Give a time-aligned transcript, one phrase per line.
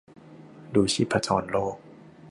[0.75, 1.75] ดูชีพจรโลก